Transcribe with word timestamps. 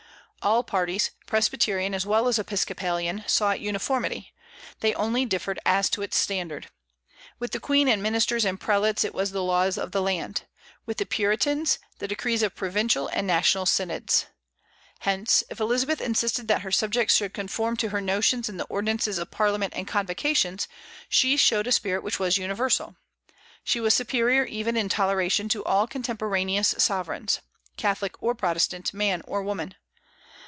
All 0.43 0.63
parties, 0.63 1.11
Presbyterian 1.27 1.93
as 1.93 2.03
well 2.03 2.27
as 2.27 2.39
Episcopalian, 2.39 3.23
sought 3.27 3.59
uniformity; 3.59 4.33
they 4.79 4.91
only 4.95 5.23
differed 5.23 5.59
as 5.67 5.87
to 5.91 6.01
its 6.01 6.17
standard. 6.17 6.71
With 7.37 7.51
the 7.51 7.59
Queen 7.59 7.87
and 7.87 8.01
ministers 8.01 8.43
and 8.43 8.59
prelates 8.59 9.03
it 9.03 9.13
was 9.13 9.29
the 9.29 9.43
laws 9.43 9.77
of 9.77 9.91
the 9.91 10.01
land; 10.01 10.47
with 10.87 10.97
the 10.97 11.05
Puritans, 11.05 11.77
the 11.99 12.07
decrees 12.07 12.41
of 12.41 12.55
provincial 12.55 13.07
and 13.09 13.27
national 13.27 13.67
synods. 13.67 14.25
Hence, 15.01 15.43
if 15.51 15.59
Elizabeth 15.59 16.01
insisted 16.01 16.47
that 16.47 16.61
her 16.63 16.71
subjects 16.71 17.13
should 17.17 17.35
conform 17.35 17.77
to 17.77 17.89
her 17.89 18.01
notions 18.01 18.49
and 18.49 18.59
the 18.59 18.63
ordinances 18.65 19.19
of 19.19 19.29
Parliament 19.29 19.73
and 19.75 19.87
convocations, 19.87 20.67
she 21.07 21.37
showed 21.37 21.67
a 21.67 21.71
spirit 21.71 22.01
which 22.01 22.17
was 22.19 22.39
universal. 22.39 22.95
She 23.63 23.79
was 23.79 23.93
superior 23.93 24.45
even 24.45 24.75
in 24.75 24.89
toleration 24.89 25.49
to 25.49 25.63
all 25.65 25.85
contemporaneous 25.85 26.73
sovereigns, 26.79 27.41
Catholic 27.77 28.15
or 28.23 28.33
Protestant, 28.33 28.91
man 28.91 29.21
or 29.27 29.43
woman. 29.43 29.75